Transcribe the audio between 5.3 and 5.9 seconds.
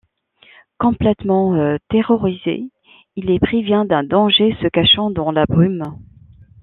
la brume.